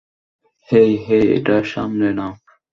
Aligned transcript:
হেই, 0.69 0.91
hey, 1.05 1.05
hey, 1.05 1.25
এটা 1.37 1.55
সামলে 1.63 2.09
নাও। 2.13 2.33